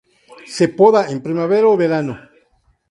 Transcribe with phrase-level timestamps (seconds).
[0.55, 2.13] Se poda en primavera o verano.